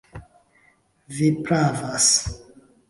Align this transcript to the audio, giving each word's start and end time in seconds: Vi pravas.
Vi 1.19 1.29
pravas. 1.49 2.11